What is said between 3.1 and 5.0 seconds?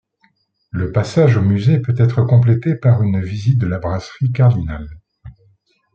visite de la brasserie Cardinal.